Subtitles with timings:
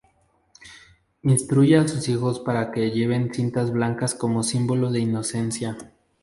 [1.21, 5.77] Instruye a sus hijos para que lleven cintas blancas como símbolo de inocencia.